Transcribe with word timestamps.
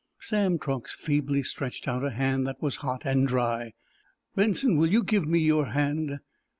Sam 0.17 0.57
Truax 0.57 0.95
feebly 0.95 1.43
stretched 1.43 1.87
out 1.87 2.03
a 2.03 2.09
hand 2.09 2.47
that 2.47 2.59
was 2.59 2.77
hot 2.77 3.05
and 3.05 3.27
dry. 3.27 3.73
"Benson, 4.35 4.77
will 4.77 4.89
you 4.91 5.03
give 5.03 5.27
me 5.27 5.37
your 5.37 5.65
hand?" 5.67 6.17